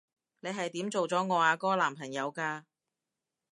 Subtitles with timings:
[0.39, 2.63] 你係點做咗我阿哥男朋友㗎？